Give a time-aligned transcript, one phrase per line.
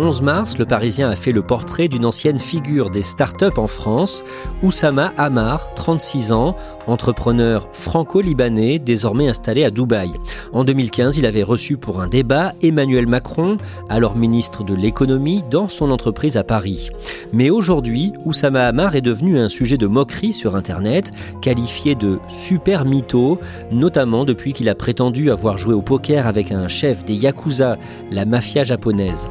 [0.00, 4.22] 11 mars, le Parisien a fait le portrait d'une ancienne figure des startups en France,
[4.62, 6.54] Oussama Hamar, 36 ans,
[6.86, 10.12] entrepreneur franco-libanais désormais installé à Dubaï.
[10.52, 13.56] En 2015, il avait reçu pour un débat Emmanuel Macron,
[13.88, 16.90] alors ministre de l'économie, dans son entreprise à Paris.
[17.32, 21.10] Mais aujourd'hui, Oussama Hamar est devenu un sujet de moquerie sur Internet,
[21.42, 23.40] qualifié de super mytho,
[23.72, 27.78] notamment depuis qu'il a prétendu avoir joué au poker avec un chef des Yakuza,
[28.12, 29.26] la mafia japonaise.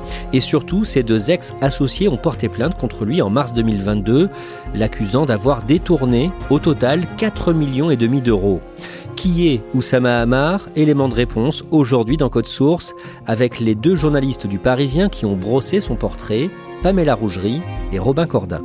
[0.57, 4.27] Surtout, ses deux ex-associés ont porté plainte contre lui en mars 2022,
[4.73, 8.59] l'accusant d'avoir détourné au total 4 millions d'euros.
[9.15, 10.67] Qui est Oussama Hamar?
[10.75, 12.95] Élément de réponse aujourd'hui dans Code Source
[13.27, 16.49] avec les deux journalistes du Parisien qui ont brossé son portrait,
[16.81, 18.59] Pamela Rougerie et Robin Corda.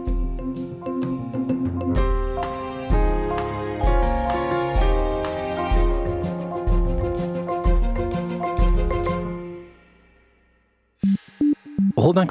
[12.12, 12.26] Robin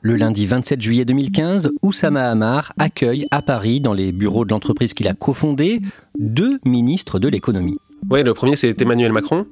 [0.00, 4.94] le lundi 27 juillet 2015, Oussama Hamar accueille à Paris, dans les bureaux de l'entreprise
[4.94, 5.82] qu'il a cofondée,
[6.18, 7.76] deux ministres de l'économie.
[8.08, 9.46] Oui, le premier, c'est Emmanuel Macron.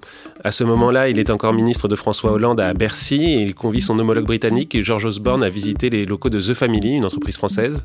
[0.44, 3.80] À ce moment-là, il est encore ministre de François Hollande à Bercy et il convie
[3.80, 7.84] son homologue britannique, George Osborne, à visiter les locaux de The Family, une entreprise française.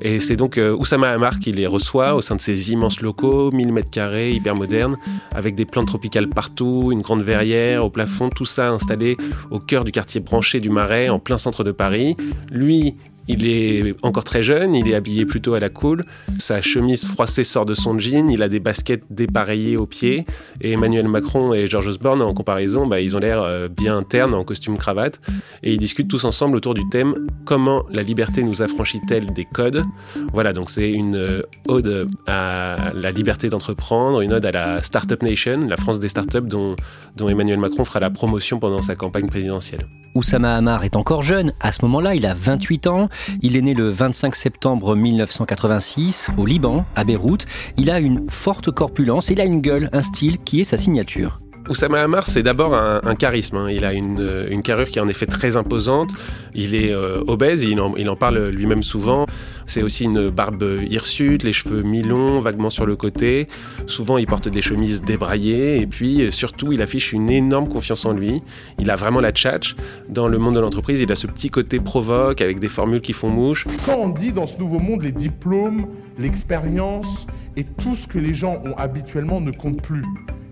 [0.00, 3.52] Et c'est donc euh, Oussama Hamar qui les reçoit au sein de ces immenses locaux,
[3.52, 4.96] 1000 mètres carrés, hyper modernes,
[5.32, 9.16] avec des plantes tropicales partout, une grande verrière au plafond, tout ça installé
[9.50, 12.16] au cœur du quartier branché du Marais, en plein centre de Paris.
[12.50, 12.96] Lui,
[13.28, 16.04] il est encore très jeune, il est habillé plutôt à la cool.
[16.38, 20.26] Sa chemise froissée sort de son jean, il a des baskets dépareillées aux pieds.
[20.60, 24.34] Et Emmanuel Macron et George Osborne, en comparaison, bah, ils ont l'air euh, bien internes
[24.34, 25.20] en costume cravate.
[25.62, 29.84] Et ils discutent tous ensemble autour du thème Comment la liberté nous affranchit-elle des codes?
[30.32, 35.22] Voilà, donc c'est une euh, ode à la liberté d'entreprendre, une ode à la Startup
[35.22, 36.76] Nation, la France des startups dont,
[37.16, 39.86] dont Emmanuel Macron fera la promotion pendant sa campagne présidentielle.
[40.14, 41.52] Oussama Hamar est encore jeune.
[41.60, 43.08] À ce moment-là, il a 28 ans.
[43.42, 47.46] Il est né le 25 septembre 1986 au Liban, à Beyrouth.
[47.76, 51.40] Il a une forte corpulence, il a une gueule, un style qui est sa signature.
[51.70, 53.56] Oussama Hamar, c'est d'abord un, charisme.
[53.56, 53.70] Hein.
[53.70, 56.10] Il a une, une, carrure qui est en effet très imposante.
[56.52, 59.26] Il est euh, obèse, il en, il en parle lui-même souvent.
[59.66, 63.46] C'est aussi une barbe hirsute, les cheveux mi-longs, vaguement sur le côté.
[63.86, 65.80] Souvent, il porte des chemises débraillées.
[65.80, 68.42] Et puis, surtout, il affiche une énorme confiance en lui.
[68.80, 69.76] Il a vraiment la tchatch.
[70.08, 73.12] Dans le monde de l'entreprise, il a ce petit côté provoque avec des formules qui
[73.12, 73.68] font mouche.
[73.86, 75.86] Quand on dit dans ce nouveau monde les diplômes,
[76.18, 80.04] l'expérience et tout ce que les gens ont habituellement ne compte plus,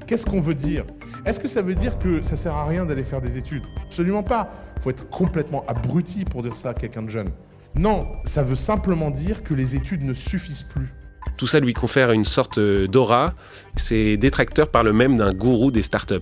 [0.09, 0.85] qu'est-ce qu'on veut dire?
[1.27, 3.63] Est-ce que ça veut dire que ça sert à rien d'aller faire des études?
[3.85, 4.51] Absolument pas.
[4.77, 7.31] Il faut être complètement abruti pour dire ça à quelqu'un de jeune.
[7.77, 10.89] Non, ça veut simplement dire que les études ne suffisent plus.
[11.37, 13.35] Tout ça lui confère une sorte d'aura.
[13.77, 16.15] Ses détracteurs parlent même d'un gourou des startups.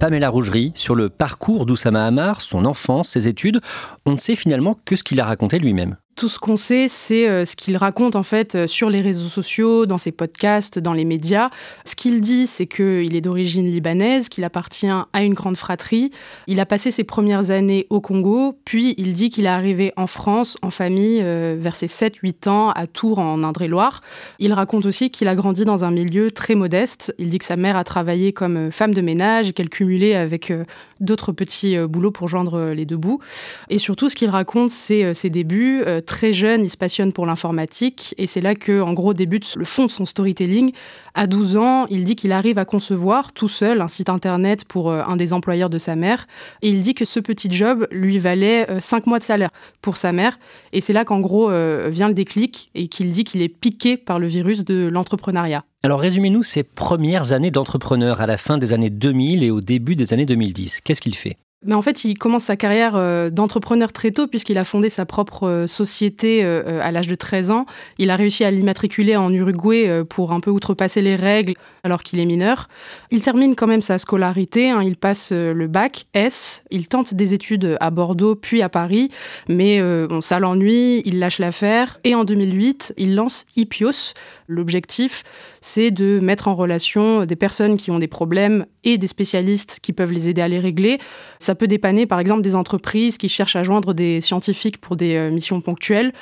[0.00, 3.60] Pamela Rougerie sur le parcours d'Oussama Hamar, son enfance, ses études.
[4.04, 5.96] On ne sait finalement que ce qu'il a raconté lui-même.
[6.20, 9.30] Tout ce qu'on sait, c'est euh, ce qu'il raconte en fait euh, sur les réseaux
[9.30, 11.48] sociaux, dans ses podcasts, dans les médias.
[11.86, 16.10] Ce qu'il dit, c'est qu'il est d'origine libanaise, qu'il appartient à une grande fratrie.
[16.46, 20.06] Il a passé ses premières années au Congo, puis il dit qu'il est arrivé en
[20.06, 24.02] France en famille euh, vers ses 7-8 ans à Tours en Indre-et-Loire.
[24.38, 27.14] Il raconte aussi qu'il a grandi dans un milieu très modeste.
[27.18, 30.52] Il dit que sa mère a travaillé comme femme de ménage et qu'elle cumulait avec
[31.00, 33.20] d'autres petits boulots pour joindre les deux bouts.
[33.68, 38.14] Et surtout, ce qu'il raconte, c'est ses débuts très jeune, il se passionne pour l'informatique
[38.18, 40.72] et c'est là que, en gros, débute le fond de son storytelling.
[41.14, 44.90] À 12 ans, il dit qu'il arrive à concevoir tout seul un site internet pour
[44.90, 46.26] euh, un des employeurs de sa mère
[46.62, 49.50] et il dit que ce petit job lui valait 5 euh, mois de salaire
[49.82, 50.38] pour sa mère
[50.72, 53.96] et c'est là qu'en gros euh, vient le déclic et qu'il dit qu'il est piqué
[53.96, 55.64] par le virus de l'entrepreneuriat.
[55.82, 59.96] Alors résumez-nous ses premières années d'entrepreneur à la fin des années 2000 et au début
[59.96, 60.82] des années 2010.
[60.82, 61.38] Qu'est-ce qu'il fait?
[61.62, 65.04] Mais en fait, il commence sa carrière euh, d'entrepreneur très tôt puisqu'il a fondé sa
[65.04, 67.66] propre euh, société euh, à l'âge de 13 ans.
[67.98, 71.52] Il a réussi à l'immatriculer en Uruguay pour un peu outrepasser les règles
[71.84, 72.68] alors qu'il est mineur.
[73.10, 74.82] Il termine quand même sa scolarité, hein.
[74.82, 79.10] il passe le bac S, il tente des études à Bordeaux puis à Paris,
[79.48, 79.82] mais
[80.20, 84.14] ça l'ennuie, il lâche l'affaire et en 2008, il lance Ipios.
[84.46, 85.22] L'objectif,
[85.60, 89.92] c'est de mettre en relation des personnes qui ont des problèmes et des spécialistes qui
[89.92, 90.98] peuvent les aider à les régler.
[91.38, 95.16] Ça peut dépanner par exemple des entreprises qui cherchent à joindre des scientifiques pour des
[95.16, 96.12] euh, missions ponctuelles,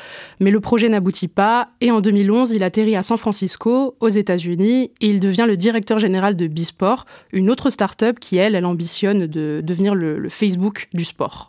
[0.41, 4.91] mais le projet n'aboutit pas et en 2011, il atterrit à San Francisco, aux États-Unis,
[5.01, 9.27] et il devient le directeur général de Bisport, une autre start-up qui, elle, elle ambitionne
[9.27, 11.49] de devenir le, le Facebook du sport.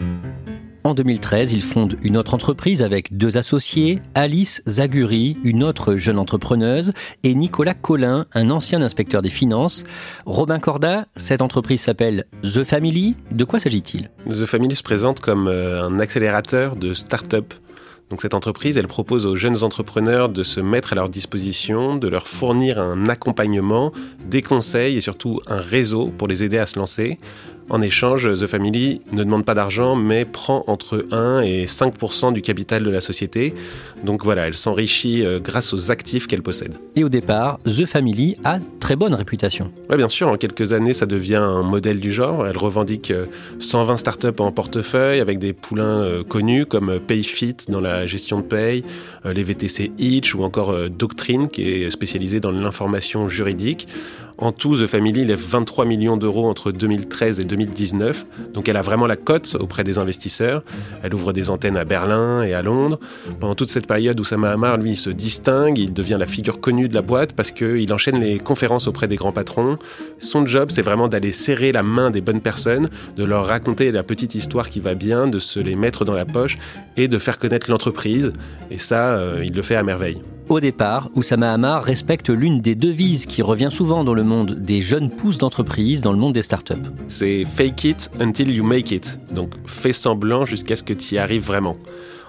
[0.86, 6.18] En 2013, il fonde une autre entreprise avec deux associés, Alice Zaguri, une autre jeune
[6.18, 6.94] entrepreneuse,
[7.24, 9.84] et Nicolas Collin, un ancien inspecteur des finances.
[10.26, 13.18] Robin Corda, cette entreprise s'appelle The Family.
[13.32, 14.10] De quoi s'agit-il?
[14.30, 17.54] The Family se présente comme euh, un accélérateur de start-up.
[18.10, 22.08] Donc cette entreprise, elle propose aux jeunes entrepreneurs de se mettre à leur disposition, de
[22.08, 23.92] leur fournir un accompagnement,
[24.26, 27.20] des conseils et surtout un réseau pour les aider à se lancer.
[27.72, 32.42] En échange, The Family ne demande pas d'argent, mais prend entre 1 et 5% du
[32.42, 33.54] capital de la société.
[34.04, 36.74] Donc voilà, elle s'enrichit euh, grâce aux actifs qu'elle possède.
[36.96, 39.72] Et au départ, The Family a très bonne réputation.
[39.92, 42.48] Oui, bien sûr, en quelques années, ça devient un modèle du genre.
[42.48, 43.14] Elle revendique
[43.60, 48.40] 120 euh, startups en portefeuille avec des poulains euh, connus comme PayFit dans la gestion
[48.40, 48.84] de paye,
[49.26, 53.88] les VTC Itch ou encore Doctrine qui est spécialisée dans l'information juridique.
[54.42, 58.26] En tout, The Family lève 23 millions d'euros entre 2013 et 2019.
[58.54, 60.64] Donc elle a vraiment la cote auprès des investisseurs.
[61.04, 63.02] Elle ouvre des antennes à Berlin et à Londres.
[63.42, 65.78] Pendant toute cette période, Oussama Hamar, lui, se distingue.
[65.78, 69.18] Il devient la figure connue de la boîte parce qu'il enchaîne les conférences auprès des
[69.18, 69.78] grands patrons.
[70.20, 74.04] Son job, c'est vraiment d'aller serrer la main des bonnes personnes, de leur raconter la
[74.04, 76.58] petite histoire qui va bien, de se les mettre dans la poche
[76.96, 78.32] et de faire connaître l'entreprise.
[78.72, 80.22] Et ça, euh, il le fait à merveille.
[80.50, 84.82] Au départ, Oussama Hamar respecte l'une des devises qui revient souvent dans le monde des
[84.82, 86.74] jeunes pousses d'entreprise, dans le monde des startups.
[87.08, 89.20] C'est fake it until you make it.
[89.32, 91.78] Donc fais semblant jusqu'à ce que tu y arrives vraiment.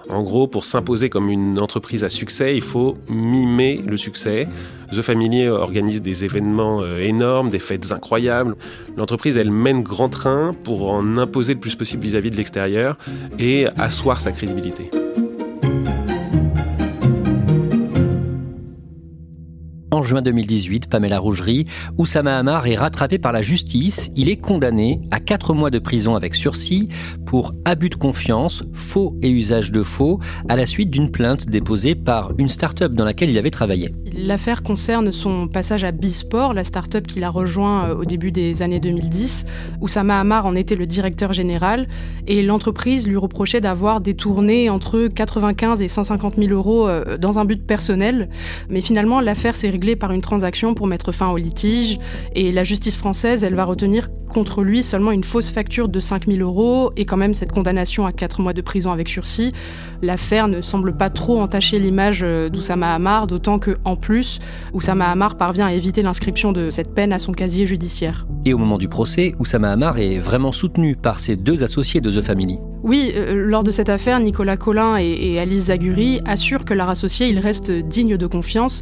[0.07, 4.47] En gros, pour s'imposer comme une entreprise à succès, il faut mimer le succès.
[4.91, 8.55] The Family organise des événements euh, énormes, des fêtes incroyables.
[8.97, 12.97] L'entreprise, elle mène grand train pour en imposer le plus possible vis-à-vis -vis de l'extérieur
[13.39, 14.91] et asseoir sa crédibilité.
[20.03, 21.65] Juin 2018, Pamela Rougerie,
[21.97, 24.11] Oussama Hamar est rattrapé par la justice.
[24.15, 26.89] Il est condamné à 4 mois de prison avec sursis
[27.25, 30.19] pour abus de confiance, faux et usage de faux,
[30.49, 33.93] à la suite d'une plainte déposée par une start-up dans laquelle il avait travaillé.
[34.13, 38.61] L'affaire concerne son passage à Bisport, la start-up qu'il a rejoint euh, au début des
[38.61, 39.45] années 2010.
[39.79, 41.87] Oussama Hamar en était le directeur général
[42.27, 47.45] et l'entreprise lui reprochait d'avoir détourné entre 95 et 150 000 euros euh, dans un
[47.45, 48.29] but personnel.
[48.69, 51.99] Mais finalement, l'affaire s'est par une transaction pour mettre fin au litige.
[52.35, 56.41] Et la justice française, elle va retenir contre lui seulement une fausse facture de 5000
[56.41, 59.51] euros et quand même cette condamnation à 4 mois de prison avec sursis.
[60.01, 64.39] L'affaire ne semble pas trop entacher l'image euh, d'Oussama Hamar, d'autant que en plus,
[64.73, 68.25] Oussama Hamar parvient à éviter l'inscription de cette peine à son casier judiciaire.
[68.45, 72.09] Et au moment du procès, Oussama Hamar est vraiment soutenu par ses deux associés de
[72.09, 72.57] The Family.
[72.83, 77.27] Oui, euh, lors de cette affaire, Nicolas Collin et, Alice Zaguri assurent que leur associé
[77.27, 78.81] il reste digne de confiance.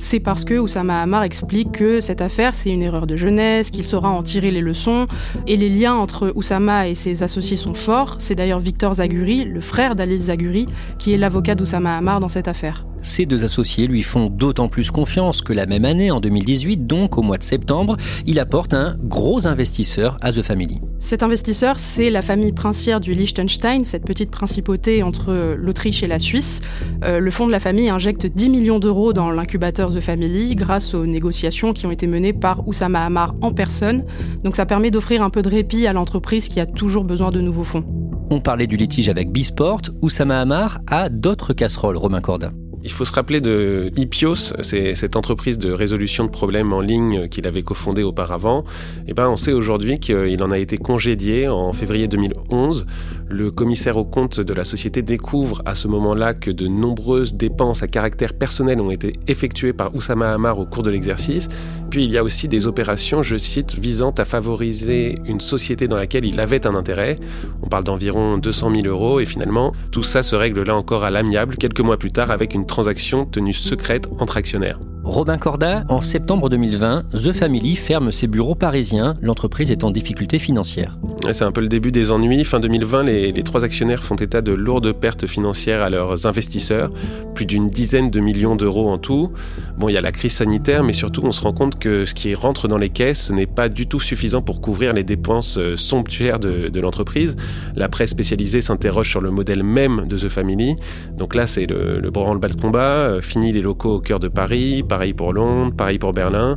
[0.00, 3.84] C'est parce que Oussama Hamar explique que cette affaire c'est une erreur de jeunesse, qu'il
[3.84, 5.08] saura en tirer les leçons
[5.48, 8.14] et les liens entre Oussama et ses associés sont forts.
[8.20, 10.68] C'est d'ailleurs Victor Zaguri, le frère d'Alice Zaguri,
[11.00, 12.86] qui est l'avocat d'Oussama Hamar dans cette affaire.
[13.02, 17.18] Ces deux associés lui font d'autant plus confiance que la même année, en 2018, donc
[17.18, 20.80] au mois de septembre, il apporte un gros investisseur à The Family.
[20.98, 26.18] Cet investisseur, c'est la famille princière du Liechtenstein, cette petite principauté entre l'Autriche et la
[26.18, 26.60] Suisse.
[27.04, 30.94] Euh, le fonds de la famille injecte 10 millions d'euros dans l'incubateur The Family grâce
[30.94, 34.04] aux négociations qui ont été menées par Oussama Hamar en personne.
[34.44, 37.40] Donc ça permet d'offrir un peu de répit à l'entreprise qui a toujours besoin de
[37.40, 37.84] nouveaux fonds.
[38.30, 39.82] On parlait du litige avec Bisport.
[40.02, 42.50] Oussama Hamar a d'autres casseroles, Romain Corda.
[42.84, 47.28] Il faut se rappeler de Ipios, c'est cette entreprise de résolution de problèmes en ligne
[47.28, 48.64] qu'il avait cofondée auparavant.
[49.06, 52.86] Et eh ben, on sait aujourd'hui qu'il en a été congédié en février 2011.
[53.30, 57.82] Le commissaire au compte de la société découvre à ce moment-là que de nombreuses dépenses
[57.82, 61.48] à caractère personnel ont été effectuées par Oussama Hamar au cours de l'exercice.
[61.90, 65.96] Puis il y a aussi des opérations, je cite, visant à favoriser une société dans
[65.96, 67.16] laquelle il avait un intérêt.
[67.62, 71.10] On parle d'environ 200 000 euros et finalement, tout ça se règle là encore à
[71.10, 74.80] l'amiable quelques mois plus tard avec une transaction tenue secrète entre actionnaires.
[75.04, 80.38] Robin Corda, en septembre 2020, The Family ferme ses bureaux parisiens, l'entreprise est en difficulté
[80.38, 80.98] financière.
[81.30, 82.44] C'est un peu le début des ennuis.
[82.44, 86.90] Fin 2020, les, trois actionnaires font état de lourdes pertes financières à leurs investisseurs,
[87.34, 89.30] plus d'une dizaine de millions d'euros en tout.
[89.76, 92.14] Bon, il y a la crise sanitaire, mais surtout on se rend compte que ce
[92.14, 95.76] qui rentre dans les caisses n'est pas du tout suffisant pour couvrir les dépenses euh,
[95.76, 97.36] somptuaires de, de l'entreprise.
[97.76, 100.76] La presse spécialisée s'interroge sur le modèle même de The Family.
[101.16, 103.08] Donc là, c'est le, le branle-bas de combat.
[103.08, 106.56] Euh, fini les locaux au cœur de Paris, pareil pour Londres, pareil pour Berlin.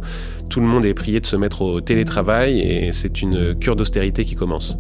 [0.52, 4.26] Tout le monde est prié de se mettre au télétravail et c'est une cure d'austérité
[4.26, 4.76] qui commence.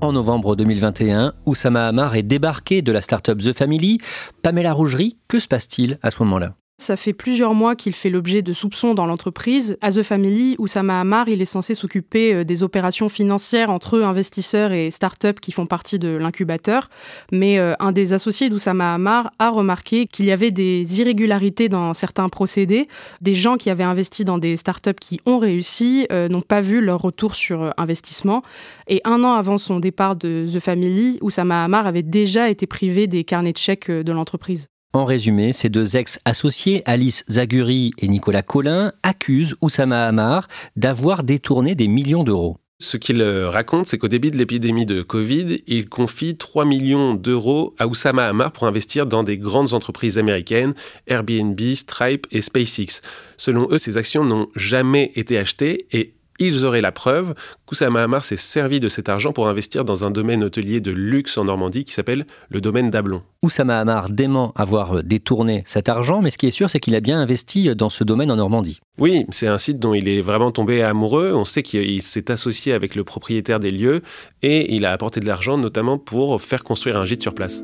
[0.00, 3.98] En novembre 2021, Oussama Hamar est débarqué de la start-up The Family.
[4.42, 6.54] Pamela Rougerie, que se passe-t-il à ce moment-là?
[6.82, 9.78] Ça fait plusieurs mois qu'il fait l'objet de soupçons dans l'entreprise.
[9.80, 14.72] À The Family, Oussama Hamar, il est censé s'occuper euh, des opérations financières entre investisseurs
[14.72, 16.90] et start-up qui font partie de l'incubateur.
[17.30, 21.94] Mais euh, un des associés d'Oussama Hamar a remarqué qu'il y avait des irrégularités dans
[21.94, 22.88] certains procédés.
[23.20, 26.80] Des gens qui avaient investi dans des start-up qui ont réussi euh, n'ont pas vu
[26.80, 28.42] leur retour sur investissement.
[28.88, 33.06] Et un an avant son départ de The Family, Oussama Hamar avait déjà été privé
[33.06, 34.68] des carnets de chèques de l'entreprise.
[34.94, 41.74] En résumé, ces deux ex-associés, Alice Zaguri et Nicolas Collin, accusent Oussama Hamar d'avoir détourné
[41.74, 42.58] des millions d'euros.
[42.78, 47.74] Ce qu'il raconte, c'est qu'au début de l'épidémie de Covid, il confie 3 millions d'euros
[47.78, 50.74] à Oussama Hamar pour investir dans des grandes entreprises américaines,
[51.06, 53.00] Airbnb, Stripe et SpaceX.
[53.38, 56.12] Selon eux, ces actions n'ont jamais été achetées et
[56.46, 57.34] ils auraient la preuve
[57.66, 61.38] qu'Oussama Hamar s'est servi de cet argent pour investir dans un domaine hôtelier de luxe
[61.38, 63.22] en Normandie qui s'appelle le domaine d'Ablon.
[63.42, 67.00] Oussama Hamar dément avoir détourné cet argent, mais ce qui est sûr, c'est qu'il a
[67.00, 68.80] bien investi dans ce domaine en Normandie.
[68.98, 71.32] Oui, c'est un site dont il est vraiment tombé amoureux.
[71.34, 74.02] On sait qu'il s'est associé avec le propriétaire des lieux
[74.42, 77.62] et il a apporté de l'argent notamment pour faire construire un gîte sur place.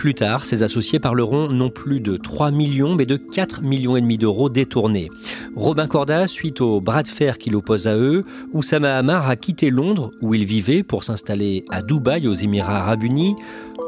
[0.00, 4.00] Plus tard, ses associés parleront non plus de 3 millions, mais de 4 millions et
[4.00, 5.10] demi d'euros détournés.
[5.54, 9.68] Robin Corda, suite au bras de fer qui l'oppose à eux, Oussama Hamar a quitté
[9.68, 13.36] Londres, où il vivait, pour s'installer à Dubaï, aux Émirats Arabes Unis.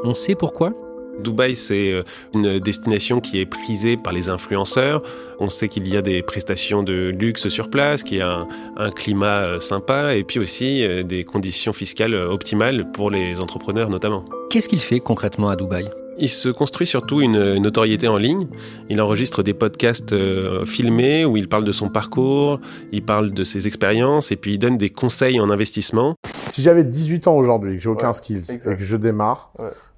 [0.03, 0.75] On sait pourquoi?
[1.23, 2.03] Dubaï, c'est euh,
[2.35, 5.01] une destination qui est prisée par les influenceurs.
[5.39, 8.45] On sait qu'il y a des prestations de luxe sur place, qu'il y a
[8.77, 13.89] un, climat euh, sympa et puis aussi euh, des conditions fiscales optimales pour les entrepreneurs
[13.89, 14.25] notamment.
[14.51, 15.89] Qu'est-ce qu'il fait concrètement à Dubaï?
[16.17, 18.47] Il se construit surtout une notoriété en ligne.
[18.89, 22.59] Il enregistre des podcasts euh, filmés où il parle de son parcours,
[22.91, 26.15] il parle de ses expériences et puis il donne des conseils en investissement.
[26.49, 29.51] Si j'avais 18 ans aujourd'hui, que j'ai aucun skills et que je démarre,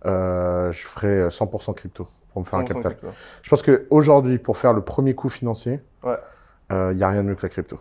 [0.06, 2.96] euh, je ferais 100% crypto pour me faire un capital.
[2.96, 3.16] Crypto.
[3.42, 6.94] Je pense qu'aujourd'hui, pour faire le premier coup financier, il ouais.
[6.94, 7.80] n'y euh, a rien de mieux que la crypto.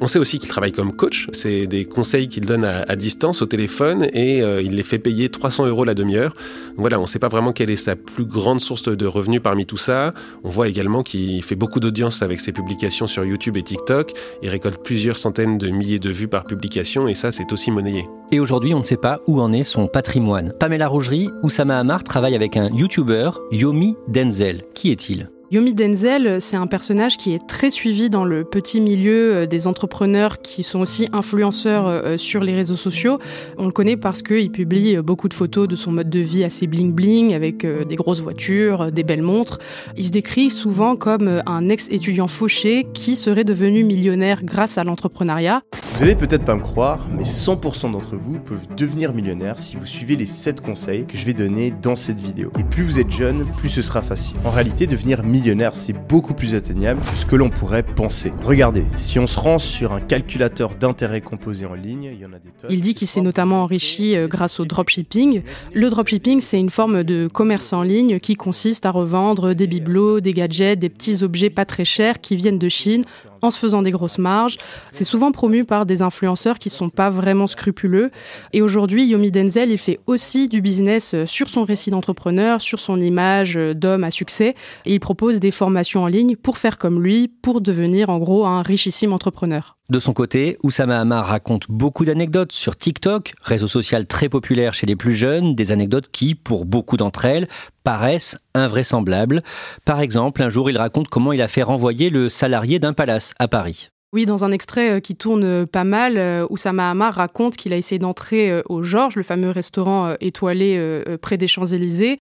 [0.00, 1.28] On sait aussi qu'il travaille comme coach.
[1.32, 5.28] C'est des conseils qu'il donne à, distance au téléphone et euh, il les fait payer
[5.28, 6.34] 300 euros la demi-heure.
[6.76, 9.64] Voilà, on ne sait pas vraiment quelle est sa plus grande source de revenus parmi
[9.64, 10.12] tout ça.
[10.44, 14.12] On voit également qu'il fait beaucoup d'audience avec ses publications sur YouTube et TikTok.
[14.42, 18.04] Il récolte plusieurs centaines de milliers de vues par publication et ça, c'est aussi monnayé.
[18.32, 20.52] Et aujourd'hui, on ne sait pas où en est son patrimoine.
[20.58, 24.62] Pamela Rougerie, Oussama Hamar travaille avec un YouTuber, Yomi Denzel.
[24.74, 25.30] Qui est-il?
[25.52, 29.68] Yomi Denzel, c'est un personnage qui est très suivi dans le petit milieu euh, des
[29.68, 33.20] entrepreneurs qui sont aussi influenceurs euh, sur les réseaux sociaux.
[33.56, 36.66] On le connaît parce qu'il publie beaucoup de photos de son mode de vie assez
[36.66, 39.58] bling-bling, avec euh, des grosses voitures, des belles montres.
[39.96, 45.62] Il se décrit souvent comme un ex-étudiant fauché qui serait devenu millionnaire grâce à l'entrepreneuriat.
[45.94, 49.86] Vous allez peut-être pas me croire, mais 100% d'entre vous peuvent devenir millionnaires si vous
[49.86, 52.50] suivez les 7 conseils que je vais donner dans cette vidéo.
[52.58, 54.36] Et plus vous êtes jeune, plus ce sera facile.
[54.44, 58.32] En réalité, devenir millionnaire millionnaire, c'est beaucoup plus atteignable que ce que l'on pourrait penser.
[58.42, 62.32] Regardez, si on se rend sur un calculateur d'intérêt composé en ligne, il y en
[62.32, 62.70] a des tonnes.
[62.70, 65.42] Il dit qu'il s'est notamment enrichi euh, grâce au dropshipping.
[65.74, 70.20] Le dropshipping, c'est une forme de commerce en ligne qui consiste à revendre des bibelots,
[70.20, 73.04] des gadgets, des petits objets pas très chers qui viennent de Chine
[73.42, 74.58] en se faisant des grosses marges.
[74.90, 78.10] C'est souvent promu par des influenceurs qui sont pas vraiment scrupuleux.
[78.52, 82.78] Et aujourd'hui, Yomi Denzel, il fait aussi du business euh, sur son récit d'entrepreneur, sur
[82.78, 84.54] son image euh, d'homme à succès.
[84.84, 88.46] Et il propose des formations en ligne pour faire comme lui, pour devenir en gros
[88.46, 89.75] un richissime entrepreneur.
[89.88, 94.84] De son côté, Oussama Hamar raconte beaucoup d'anecdotes sur TikTok, réseau social très populaire chez
[94.84, 97.46] les plus jeunes, des anecdotes qui, pour beaucoup d'entre elles,
[97.84, 99.44] paraissent invraisemblables.
[99.84, 103.32] Par exemple, un jour, il raconte comment il a fait renvoyer le salarié d'un palace
[103.38, 103.90] à Paris.
[104.12, 107.72] Oui, dans un extrait euh, qui tourne euh, pas mal, euh, Oussama Hamar raconte qu'il
[107.72, 112.18] a essayé d'entrer au Georges, le fameux restaurant étoilé près des Champs-Élysées.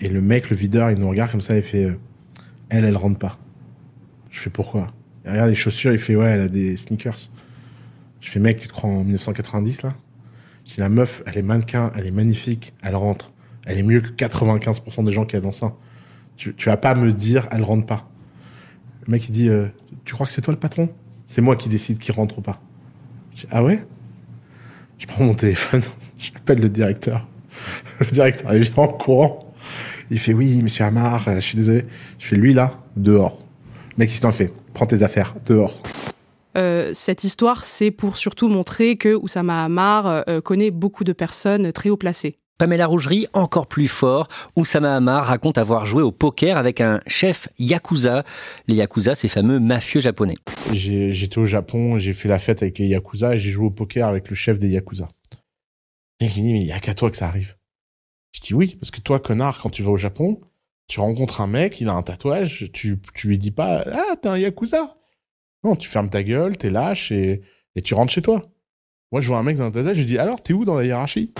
[0.00, 1.88] Et le mec, le videur, il nous regarde comme ça et fait
[2.68, 3.38] Elle, elle rentre pas.
[4.30, 4.92] Je fais pourquoi?
[5.32, 7.30] Regarde les chaussures, il fait ouais, elle a des sneakers.
[8.20, 9.94] Je fais mec, tu te crois en 1990 là?
[10.64, 13.32] Si la meuf, elle est mannequin, elle est magnifique, elle rentre,
[13.66, 15.74] elle est mieux que 95% des gens qui a ça.
[16.36, 18.08] Tu, tu vas pas me dire, elle rentre pas.
[19.06, 19.68] Le mec, il dit, euh,
[20.04, 20.88] tu crois que c'est toi le patron?
[21.26, 22.60] C'est moi qui décide qui rentre ou pas.
[23.34, 23.84] Je dis, ah ouais?
[24.98, 25.82] Je prends mon téléphone,
[26.18, 27.26] j'appelle le directeur.
[28.00, 29.54] Le directeur, il vient en courant.
[30.10, 31.86] Il fait, oui, monsieur Amar, euh, je suis désolé.
[32.18, 33.42] Je fais, lui là, dehors.
[33.92, 35.72] Le mec, il s'en fait, prends tes affaires, dehors.
[36.58, 41.72] Euh, cette histoire, c'est pour surtout montrer que Oussama Hamar euh, connaît beaucoup de personnes
[41.72, 42.36] très haut placées.
[42.58, 47.48] Pamela Rougerie, encore plus fort, Oussama Hamar raconte avoir joué au poker avec un chef
[47.58, 48.22] Yakuza.
[48.68, 50.36] Les Yakuza, ces fameux mafieux japonais.
[50.74, 54.06] J'étais au Japon, j'ai fait la fête avec les Yakuza et j'ai joué au poker
[54.06, 55.08] avec le chef des Yakuza.
[56.20, 57.56] Et il me dit, mais il y a qu'à toi que ça arrive.
[58.32, 60.38] Je dis oui, parce que toi, connard, quand tu vas au Japon,
[60.86, 64.28] tu rencontres un mec, il a un tatouage, tu, tu lui dis pas, ah, t'es
[64.28, 64.96] un Yakuza.
[65.64, 67.42] Non, tu fermes ta gueule, t'es lâche et,
[67.74, 68.48] et tu rentres chez toi.
[69.12, 70.74] Moi, je vois un mec dans un tatouage, je lui dis, alors, t'es où dans
[70.74, 71.32] la hiérarchie?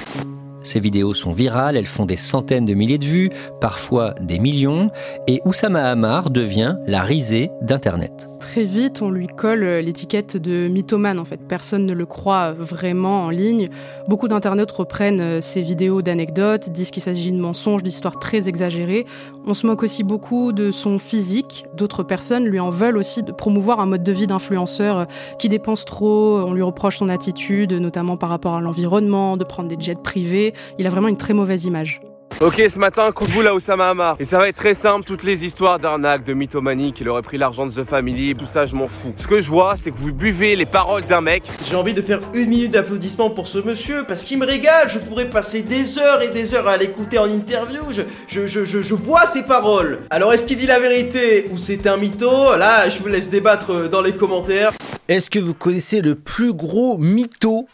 [0.63, 4.91] Ces vidéos sont virales, elles font des centaines de milliers de vues, parfois des millions,
[5.29, 8.29] et Oussama Hamar devient la risée d'Internet.
[8.41, 11.19] Très vite, on lui colle l'étiquette de mythomane.
[11.19, 13.69] En fait, personne ne le croit vraiment en ligne.
[14.09, 19.07] Beaucoup d'internautes reprennent ces vidéos d'anecdotes, disent qu'il s'agit de mensonges, d'histoires très exagérées.
[19.47, 21.65] On se moque aussi beaucoup de son physique.
[21.77, 25.07] D'autres personnes lui en veulent aussi de promouvoir un mode de vie d'influenceur
[25.39, 26.41] qui dépense trop.
[26.47, 30.53] On lui reproche son attitude, notamment par rapport à l'environnement, de prendre des jets privés.
[30.79, 32.01] Il a vraiment une très mauvaise image.
[32.39, 34.17] Ok, ce matin, coup de boule à Oussama Hamar.
[34.21, 37.39] Et ça va être très simple, toutes les histoires d'arnaque, de mythomanie, qu'il aurait pris
[37.39, 39.15] l'argent de The Family, tout ça, je m'en fous.
[39.17, 41.45] Ce que je vois, c'est que vous buvez les paroles d'un mec.
[41.67, 44.99] J'ai envie de faire une minute d'applaudissement pour ce monsieur, parce qu'il me régale, je
[44.99, 48.83] pourrais passer des heures et des heures à l'écouter en interview, je, je, je, je,
[48.83, 50.01] je bois ses paroles.
[50.11, 52.55] Alors est-ce qu'il dit la vérité ou c'est un mytho?
[52.59, 54.73] Là, je vous laisse débattre dans les commentaires.
[55.09, 57.67] Est-ce que vous connaissez le plus gros mytho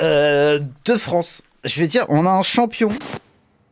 [0.00, 1.40] euh, de France?
[1.64, 2.90] Je vais dire, on a un champion.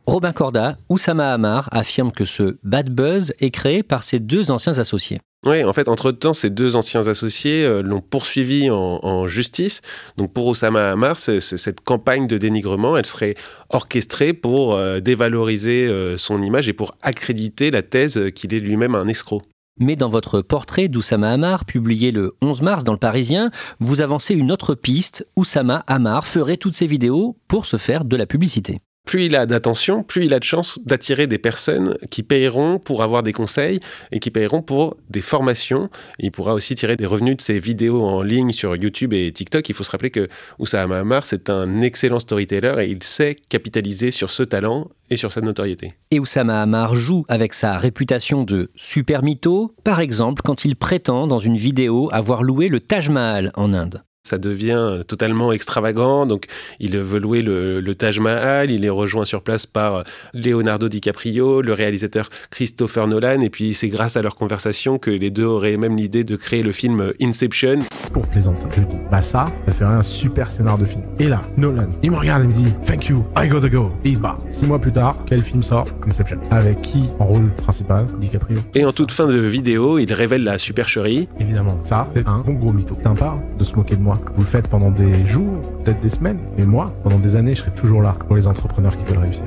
[0.07, 4.77] Robin Corda, Oussama Hamar affirme que ce bad buzz est créé par ses deux anciens
[4.77, 5.19] associés.
[5.45, 9.81] Oui, en fait, entre-temps, ces deux anciens associés euh, l'ont poursuivi en, en, justice.
[10.17, 13.35] Donc pour Oussama Hamar, cette campagne de dénigrement, elle serait
[13.69, 18.95] orchestrée pour euh, dévaloriser euh, son image et pour accréditer la thèse qu'il est lui-même
[18.95, 19.41] un escroc.
[19.79, 24.33] Mais dans votre portrait d'Oussama Hamar, publié le 11 mars dans le Parisien, vous avancez
[24.33, 25.27] une autre piste.
[25.35, 29.45] Oussama Hamar ferait toutes ces vidéos pour se faire de la publicité plus il a
[29.45, 33.79] d'attention, plus il a de chances d'attirer des personnes qui payeront pour avoir des conseils
[34.11, 35.89] et qui payeront pour des formations.
[36.19, 39.69] Il pourra aussi tirer des revenus de ses vidéos en ligne sur YouTube et TikTok.
[39.69, 40.27] Il faut se rappeler que
[40.59, 45.31] Oussama Hamar, c'est un excellent storyteller et il sait capitaliser sur ce talent et sur
[45.31, 45.93] sa notoriété.
[46.11, 51.27] Et Oussama Hamar joue avec sa réputation de super mytho, par exemple quand il prétend
[51.27, 56.25] dans une vidéo avoir loué le Taj Mahal en Inde ça devient totalement extravagant.
[56.25, 56.45] Donc,
[56.79, 58.71] il veut louer le, le, Taj Mahal.
[58.71, 63.41] Il est rejoint sur place par Leonardo DiCaprio, le réalisateur Christopher Nolan.
[63.41, 66.63] Et puis, c'est grâce à leur conversation que les deux auraient même l'idée de créer
[66.63, 67.79] le film Inception.
[68.11, 71.03] Pour plaisanter, je dis, bah ça, ça ferait un super scénar de film.
[71.19, 73.91] Et là, Nolan, il me regarde et me dit, thank you, I gotta go.
[74.03, 74.37] Et il se bat.
[74.49, 75.85] Six mois plus tard, quel film sort?
[76.07, 76.39] Inception.
[76.49, 78.05] Avec qui en rôle principal?
[78.19, 78.59] DiCaprio.
[78.73, 81.27] Et en toute fin de vidéo, il révèle la supercherie.
[81.39, 82.95] Évidemment, ça, c'est un gros gros mytho.
[83.03, 84.14] Sympa de se moquer de moi.
[84.35, 87.61] Vous le faites pendant des jours, peut-être des semaines, mais moi, pendant des années, je
[87.61, 89.45] serai toujours là pour les entrepreneurs qui veulent réussir.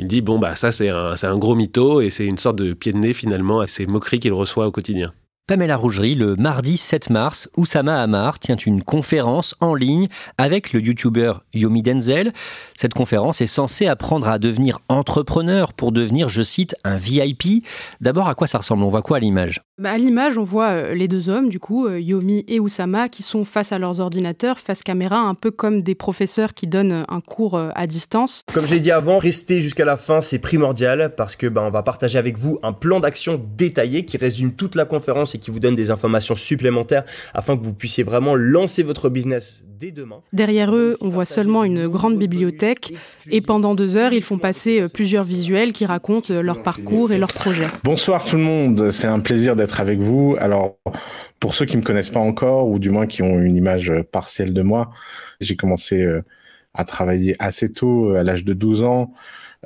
[0.00, 2.72] Il dit bon bah ça c'est un, un gros mytho et c'est une sorte de
[2.72, 5.12] pied de nez finalement à ces moqueries qu'il reçoit au quotidien.
[5.48, 10.80] Pamela Rougerie, le mardi 7 mars, Oussama Hamar tient une conférence en ligne avec le
[10.82, 12.34] youtubeur Yomi Denzel.
[12.76, 17.64] Cette conférence est censée apprendre à devenir entrepreneur pour devenir, je cite, un VIP.
[18.02, 18.82] D'abord, à quoi ça ressemble?
[18.82, 19.62] On voit quoi à l'image?
[19.78, 23.08] Bah, À l'image, on voit euh, les deux hommes, du coup, euh, Yomi et Oussama,
[23.08, 27.04] qui sont face à leurs ordinateurs, face caméra, un peu comme des professeurs qui donnent
[27.08, 28.42] un cours euh, à distance.
[28.52, 31.82] Comme j'ai dit avant, rester jusqu'à la fin, c'est primordial parce que bah, on va
[31.82, 35.60] partager avec vous un plan d'action détaillé qui résume toute la conférence et qui vous
[35.60, 40.22] donne des informations supplémentaires afin que vous puissiez vraiment lancer votre business dès demain.
[40.32, 42.94] Derrière eux, on voit seulement une grande bibliothèque
[43.30, 47.32] et pendant deux heures, ils font passer plusieurs visuels qui racontent leur parcours et leurs
[47.32, 47.68] projets.
[47.84, 50.36] Bonsoir tout le monde, c'est un plaisir d'être avec vous.
[50.40, 50.76] Alors,
[51.40, 53.92] pour ceux qui ne me connaissent pas encore ou du moins qui ont une image
[54.12, 54.90] partielle de moi,
[55.40, 56.06] j'ai commencé
[56.74, 59.12] à travailler assez tôt, à l'âge de 12 ans.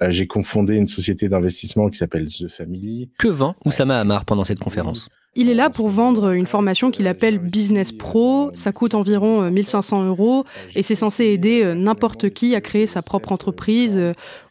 [0.08, 3.10] J'ai confondé une société d'investissement qui s'appelle The Family.
[3.18, 7.06] Que vend Oussama Hamar pendant cette conférence il est là pour vendre une formation qu'il
[7.06, 8.50] appelle Business Pro.
[8.54, 13.32] Ça coûte environ 1500 euros et c'est censé aider n'importe qui à créer sa propre
[13.32, 13.98] entreprise.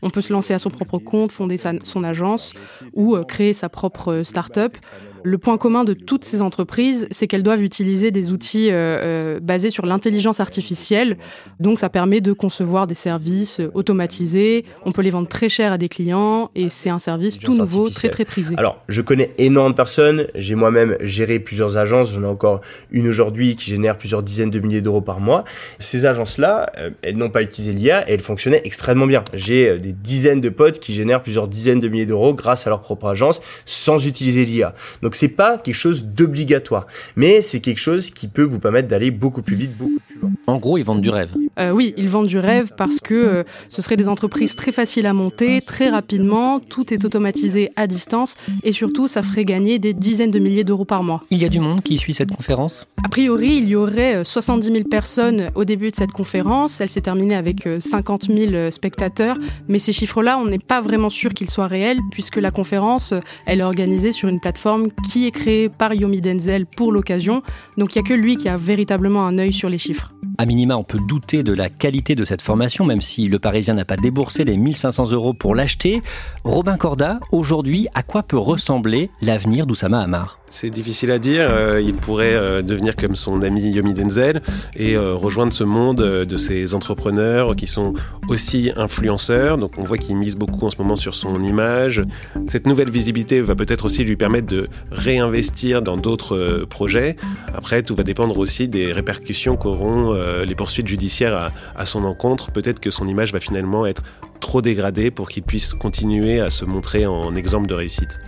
[0.01, 2.53] On peut se lancer à son propre compte, fonder son agence
[2.93, 4.75] ou créer sa propre start-up.
[5.23, 9.39] Le point commun de toutes ces entreprises, c'est qu'elles doivent utiliser des outils euh, euh,
[9.39, 11.17] basés sur l'intelligence artificielle.
[11.59, 14.65] Donc ça permet de concevoir des services euh, automatisés.
[14.85, 17.89] On peut les vendre très cher à des clients et c'est un service tout nouveau,
[17.89, 18.55] très très prisé.
[18.57, 20.27] Alors, je connais énormément de personnes.
[20.35, 22.13] J'ai moi-même géré plusieurs agences.
[22.13, 25.43] J'en ai encore une aujourd'hui qui génère plusieurs dizaines de milliers d'euros par mois.
[25.79, 29.23] Ces agences-là, elles n'ont pas utilisé l'IA et elles fonctionnaient extrêmement bien.
[29.33, 32.81] J'ai des dizaines de potes qui génèrent plusieurs dizaines de milliers d'euros grâce à leur
[32.81, 34.73] propre agence sans utiliser l'IA.
[35.01, 39.11] Donc c'est pas quelque chose d'obligatoire, mais c'est quelque chose qui peut vous permettre d'aller
[39.11, 40.31] beaucoup plus vite, beaucoup plus loin.
[40.47, 41.33] En gros, ils vendent du rêve.
[41.59, 45.05] Euh, oui, ils vendent du rêve parce que euh, ce seraient des entreprises très faciles
[45.05, 49.93] à monter, très rapidement, tout est automatisé à distance et surtout ça ferait gagner des
[49.93, 51.23] dizaines de milliers d'euros par mois.
[51.29, 52.87] Il y a du monde qui suit cette conférence?
[53.03, 56.81] A priori, il y aurait 70 euh, 000 personnes au début de cette conférence.
[56.81, 59.37] Elle s'est terminée avec 50 000 spectateurs,
[59.67, 63.13] mais ces chiffres-là, on n'est pas vraiment sûr qu'ils soient réels puisque la conférence,
[63.45, 67.43] elle est organisée sur une plateforme qui est créée par Yomi Denzel pour l'occasion.
[67.77, 70.11] Donc il n'y a que lui qui a véritablement un œil sur les chiffres.
[70.37, 73.73] À minima, on peut douter de la qualité de cette formation, même si le Parisien
[73.73, 76.01] n'a pas déboursé les 1500 euros pour l'acheter.
[76.43, 80.41] Robin Corda, aujourd'hui, à quoi peut ressembler l'avenir d'Oussama Hamar?
[80.51, 81.47] C'est difficile à dire.
[81.49, 84.41] Euh, il pourrait euh, devenir comme son ami Yomi Denzel
[84.75, 87.93] et euh, rejoindre ce monde de ces entrepreneurs qui sont
[88.27, 89.57] aussi influenceurs.
[89.57, 92.03] Donc on voit qu'il mise beaucoup en ce moment sur son image.
[92.49, 97.15] Cette nouvelle visibilité va peut-être aussi lui permettre de réinvestir dans d'autres projets.
[97.55, 100.13] Après, tout va dépendre aussi des répercussions qu'auront
[100.45, 102.51] les poursuites judiciaires à, à son encontre.
[102.51, 104.03] Peut-être que son image va finalement être
[104.39, 108.19] trop dégradée pour qu'il puisse continuer à se montrer en exemple de réussite.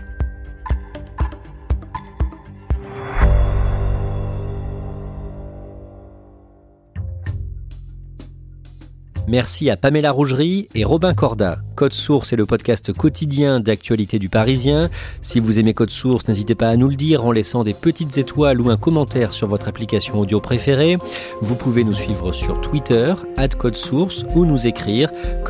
[9.27, 11.59] Merci à Pamela Rougerie et Robin Corda.
[11.75, 14.89] Code Source est le podcast quotidien d'actualité du Parisien.
[15.21, 18.17] Si vous aimez Code Source, n'hésitez pas à nous le dire en laissant des petites
[18.17, 20.97] étoiles ou un commentaire sur votre application audio préférée.
[21.41, 25.09] Vous pouvez nous suivre sur Twitter, at Code Source, ou nous écrire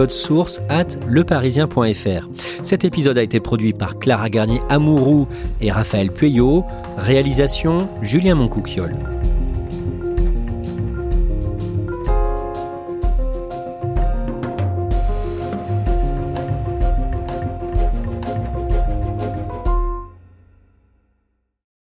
[0.10, 2.30] source at leparisien.fr.
[2.62, 5.28] Cet épisode a été produit par Clara Garnier Amourou
[5.62, 6.66] et Raphaël Pueyo.
[6.98, 8.96] Réalisation Julien Moncouquiole.